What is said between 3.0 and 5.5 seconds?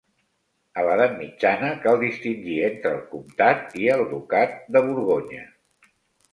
comtat i el ducat de Borgonya.